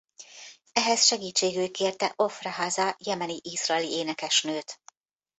[0.73, 4.81] Ehhez segítségül kérte Ofra Haza jemeni-izraeli énekesnőt.